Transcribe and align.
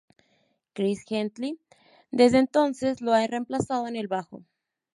Chris 0.73 1.03
Gentile 1.07 1.59
desde 2.09 2.39
entonces 2.39 3.01
lo 3.01 3.13
ha 3.13 3.27
reemplazado 3.27 3.87
en 3.87 3.95
el 3.95 4.07
bajo. 4.07 4.41